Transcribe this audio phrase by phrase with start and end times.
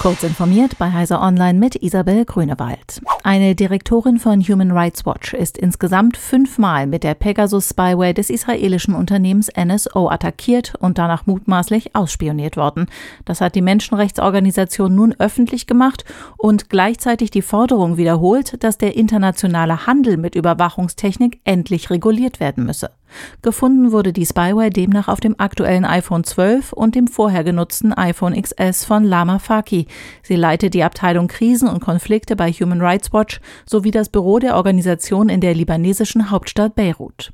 [0.00, 3.00] Kurz informiert bei Heiser Online mit Isabel Grünewald.
[3.22, 9.48] Eine Direktorin von Human Rights Watch ist insgesamt fünfmal mit der Pegasus-Spyware des israelischen Unternehmens
[9.56, 12.86] NSO attackiert und danach mutmaßlich ausspioniert worden.
[13.24, 16.04] Das hat die Menschenrechtsorganisation nun öffentlich gemacht
[16.36, 22.90] und gleichzeitig die Forderung wiederholt, dass der internationale Handel mit Überwachungstechnik endlich reguliert werden müsse.
[23.42, 28.40] Gefunden wurde die Spyware demnach auf dem aktuellen iPhone 12 und dem vorher genutzten iPhone
[28.40, 29.86] XS von Lama Faki.
[30.22, 34.56] Sie leitet die Abteilung Krisen und Konflikte bei Human Rights Watch sowie das Büro der
[34.56, 37.32] Organisation in der libanesischen Hauptstadt Beirut.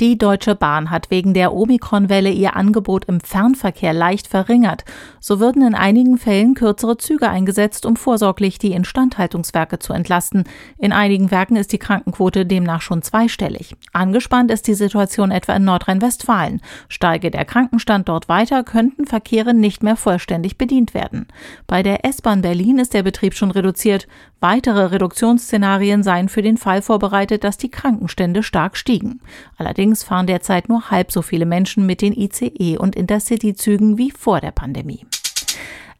[0.00, 4.84] Die Deutsche Bahn hat wegen der Omikron-Welle ihr Angebot im Fernverkehr leicht verringert.
[5.20, 10.44] So würden in einigen Fällen kürzere Züge eingesetzt, um vorsorglich die Instandhaltungswerke zu entlasten.
[10.78, 13.76] In einigen Werken ist die Krankenquote demnach schon zweistellig.
[13.92, 16.62] Angespannt ist die Situation etwa in Nordrhein-Westfalen.
[16.88, 21.26] Steige der Krankenstand dort weiter, könnten Verkehre nicht mehr vollständig bedient werden.
[21.66, 24.08] Bei der S-Bahn Berlin ist der Betrieb schon reduziert.
[24.42, 29.20] Weitere Reduktionsszenarien seien für den Fall vorbereitet, dass die Krankenstände stark stiegen.
[29.56, 34.40] Allerdings fahren derzeit nur halb so viele Menschen mit den ICE und Intercity-Zügen wie vor
[34.40, 35.06] der Pandemie.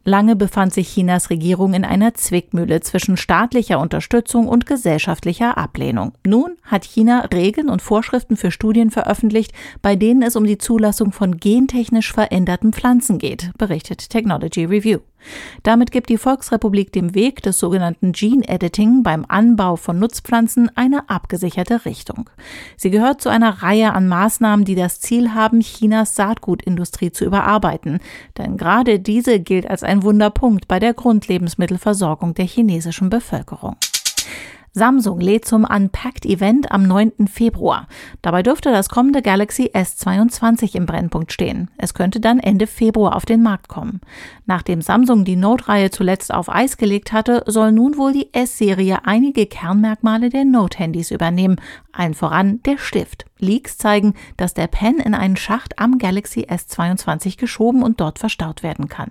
[0.04, 6.12] Lange befand sich Chinas Regierung in einer Zwickmühle zwischen staatlicher Unterstützung und gesellschaftlicher Ablehnung.
[6.26, 11.12] Nun hat China Regeln und Vorschriften für Studien veröffentlicht, bei denen es um die Zulassung
[11.12, 14.98] von gentechnisch veränderten Pflanzen geht, berichtet Technology Review.
[15.62, 21.08] Damit gibt die Volksrepublik dem Weg des sogenannten Gene Editing beim Anbau von Nutzpflanzen eine
[21.08, 22.28] abgesicherte Richtung.
[22.76, 28.00] Sie gehört zu einer Reihe an Maßnahmen, die das Ziel haben, Chinas Saatgutindustrie zu überarbeiten.
[28.38, 33.76] Denn gerade diese gilt als ein Wunderpunkt bei der Grundlebensmittelversorgung der chinesischen Bevölkerung.
[34.74, 37.28] Samsung lädt zum Unpacked Event am 9.
[37.28, 37.88] Februar.
[38.22, 41.70] Dabei dürfte das kommende Galaxy S22 im Brennpunkt stehen.
[41.76, 44.00] Es könnte dann Ende Februar auf den Markt kommen.
[44.46, 49.44] Nachdem Samsung die Note-Reihe zuletzt auf Eis gelegt hatte, soll nun wohl die S-Serie einige
[49.44, 51.60] Kernmerkmale der Note-Handys übernehmen.
[51.92, 53.26] Allen voran der Stift.
[53.38, 58.62] Leaks zeigen, dass der Pen in einen Schacht am Galaxy S22 geschoben und dort verstaut
[58.62, 59.10] werden kann.